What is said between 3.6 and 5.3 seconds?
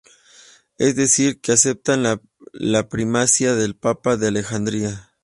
Papa de Alejandría.